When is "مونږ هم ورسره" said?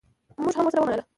0.41-0.81